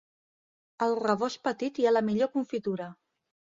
Al 0.85 0.95
rebost 1.09 1.41
petit 1.49 1.81
hi 1.83 1.87
ha 1.87 1.93
la 1.99 2.05
millor 2.09 2.33
confitura. 2.39 2.91